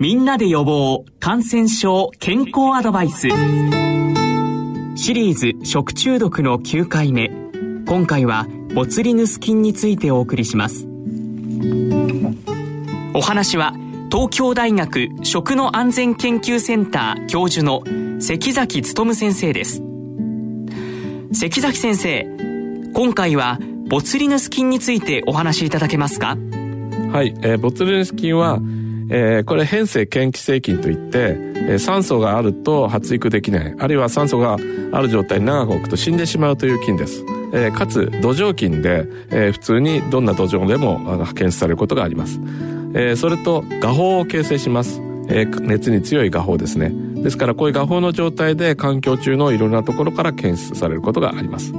[0.00, 3.22] みんなで予防感染症健康アドバイス。
[4.94, 7.32] シリーズ食中毒の9回目。
[7.84, 10.86] 今回はボツリヌス菌についてお送りします。
[13.12, 13.74] お話は
[14.08, 17.82] 東京大学食の安全研究センター教授の
[18.20, 19.82] 関崎努先生です。
[21.32, 22.24] 関崎先生
[22.94, 23.58] 今回は
[23.88, 26.36] ボツリヌス菌についてお話しいただけますか？
[27.10, 28.60] はい、えー、ボツリヌス菌は、
[29.10, 33.74] えー、これ変性嫌気性菌といって、えー、酸素があると発育できない。
[33.78, 34.56] あるいは酸素が
[34.92, 40.98] ある状態に長く置くと死んでしまうという菌です、えー、かつ土壌菌で、えー、普通にどんな土壌でも
[41.34, 42.40] 検出されることがあります、
[42.94, 45.00] えー、それと画法を形成します。
[45.30, 46.90] えー、熱に強い画法ですね。
[47.22, 51.74] ですからこういう画法の状態で環境中のいろんなところから検出されることがあります。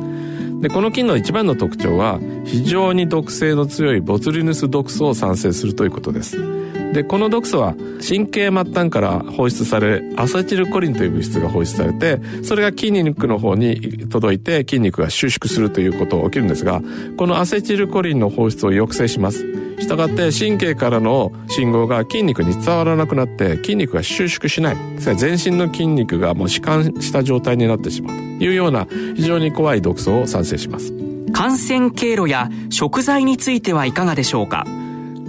[0.62, 6.59] でこの菌の一番の特徴は非常に毒性の強いボツリヌス毒素を産生するということです。
[6.94, 7.76] でこの毒素は
[8.08, 16.82] 神経末端から放出されアセチルコリンという物質が放出されてそれが筋肉の方に届いて筋肉が収縮するということが起きるんですが
[17.18, 19.46] このアセチルコリンの放出を抑制します。
[19.80, 24.78] したがって神経からの信号が筋肉に伝わらなくなって筋肉が収縮しない。
[24.98, 28.18] 全身の筋肉がもう弛緩した状態になってしまう。
[28.40, 30.94] というような非常に怖い毒素を産生します。
[31.32, 34.66] 感染経路や食材についてはいかがでしょうか？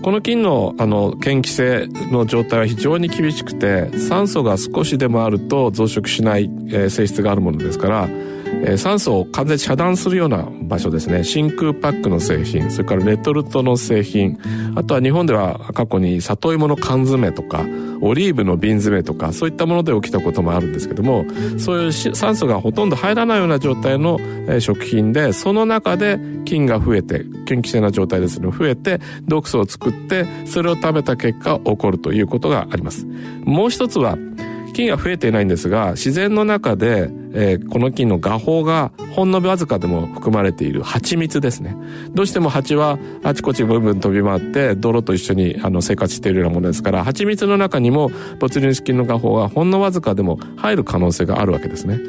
[0.03, 8.09] この菌のあの嫌気性の状態は非常に厳しくて酸素が少しでもあると増殖しない、えー、性質があるものですから
[8.63, 11.25] えー、酸素を完全遮断するような場所ですね。
[11.25, 14.39] 真空パックの製品それからレトルトの製品。
[14.75, 17.65] あとは日本では過去に里芋の缶詰とか
[18.01, 21.25] オリーブの瓶詰とかそういったもので起きたこともあるんですけども
[21.59, 28.51] そういう酸素がほとんど入らないような状態の、えー、食品でその中で菌が増えて嫌気性な状態ですね。
[28.51, 33.07] 増えて毒素を作ってそれを食べた結果起こるということがあります。
[33.45, 34.17] もう一つは
[34.73, 41.77] 菌が増えていないんですが自然の中でえー、この菌の画法がほんのわずかでも含まれている蜂蜜ですね。
[42.13, 52.01] どうしても蜂はあちこちブンブン飛び回って泥と一緒にあの生活しているようなものですから蜂蜜の中にもボツリヌス菌の画法がほんのわずかでも入る可能性があるわけですね。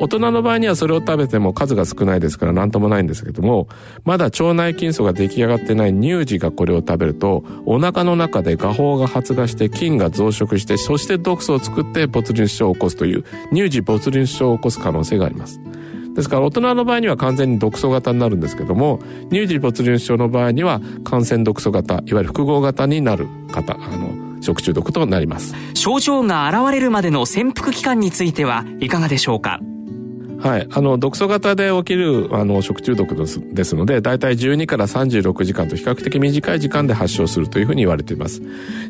[0.00, 3.68] 大人の場合にはそれを食べても数が少ないですから何ともないんですけども
[4.04, 15.60] まだ腸内菌素が出来上がってない乳児がこれを食べるとお腹の中で画法が発芽して菌が増殖してそして毒素を作ってボツリヌス症を起こすという乳児ボツリヌス症を起こすす可能性があります。
[16.14, 18.98] ですから大人の場合には完全に毒素型になるんですけども
[19.30, 29.60] 乳児没入症の場合には感染毒素型いわゆる複合型になる方あの食中毒となります症状が現れるまでの潜伏期間についてはいかがでしょうか？
[30.40, 30.66] はい。
[30.70, 38.40] あの、毒素型で起きる、あの、食中毒ですので、だいたい12から36時間と比較的短い時間で発症するというふうに言われています。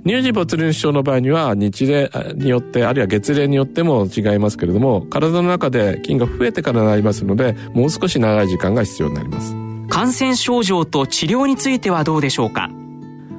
[0.06, 9.52] 乳児没入症の場合には、日例によって、あるいは月齢によっても違いますけれども、体の中で菌が増えてからなりますので、もう少し長い時間が必要になります。
[9.88, 12.70] 感染症状と治療についてはどうでしょうか？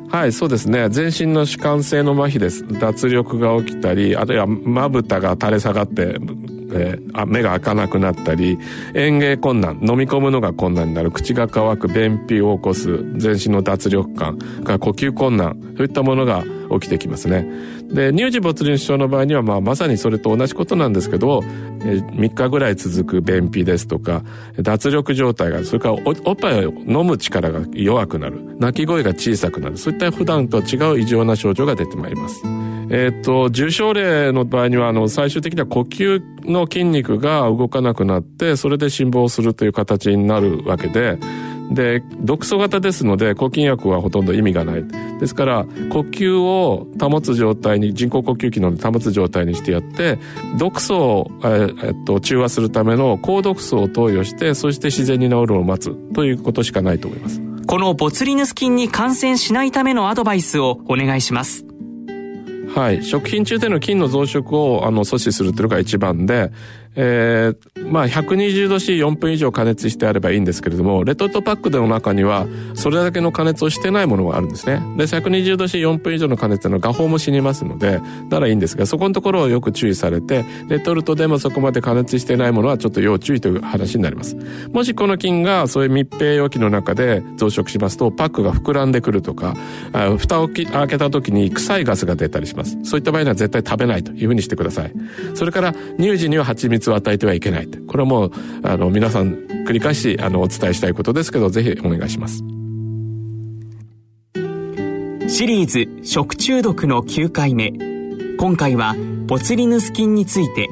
[0.10, 0.90] はい、そうですね。
[0.90, 2.68] 全身の主幹性の麻痺です。
[2.68, 6.18] 脱力が起きたり、あるいはまぶたが垂れ下がって、
[6.74, 8.58] えー、目が開かなくなったり
[8.94, 16.44] 園芸困難飲み込むのが困難になる口が乾く便秘を起こす全身の脱力感呼吸困難そういったものが
[16.80, 17.46] 起きてきますね。
[17.90, 21.42] で乳児没入症の場合には、まあ、まさにそれと同じことなんですけど、
[21.84, 24.24] え、3日ぐらい続く便秘ですとか
[24.60, 25.96] 脱力状態がそれから
[26.26, 28.42] おっぱいを飲む力が弱くなる。
[28.60, 29.78] 泣き声が小さくなる。
[29.78, 32.44] そういった普段とは違う異常な症状が出てまいります。
[32.94, 41.18] えっ、と、重症例の場合には、あの、最終的には呼吸の筋肉が動かなくなって、それで心房するという形になるわけで、
[41.72, 44.86] で、毒素型ですので、抗菌薬はほとんど意味がない。
[45.20, 50.20] ですから、呼吸を保つ状態に、人工呼吸器能で保つ状態にしてやって、
[50.58, 57.42] 毒素を、ええっと、中和するための高毒素を投与して、そして自然に治るを待つということしかないと思います。
[57.68, 61.71] このボツリヌス菌に感染しないためのアドバイスをお願いします。
[62.76, 63.04] はい。
[63.04, 66.52] 食品中での菌の増殖をあの阻止するというのが一番で、
[66.96, 74.82] えー、まあ120度 C4 分以上加熱してあればいいんですけれども、レトルトパックの中にはそれだけの加熱をしてないものがあるんですね。
[74.98, 84.36] で、120度 C4 分以上の加熱の画法も死にますので、ならいいんですが、そこのところをよく注意されて、レトルトでもそこまで加熱してないものはちょっと要注意という話になります。
[84.72, 89.56] もしこの菌がそういう密閉容器の中で増殖しますと、パックが膨らんでくるとか、
[89.94, 92.61] あ蓋を開けた時に臭いガスが出たりします。
[92.64, 94.94] そういった場合には絶対食べないというふうにしてください。
[95.36, 97.68] それから乳児には蜂蜜蜜を与えてはいけない。
[97.68, 98.32] これはもう、
[98.64, 99.36] あの、皆さん
[99.66, 102.44] 繰り返し、あの、お伝えしたいことですけど、ぜひお願いします。
[105.28, 107.72] シリーズ食中毒の9回目。
[108.38, 108.96] 今回は
[109.28, 110.68] ボツリヌス菌について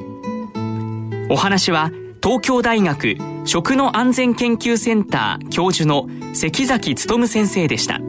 [1.29, 3.15] お話は東京大学
[3.45, 8.08] 食の安全研究センター教授の関崎努先生でした。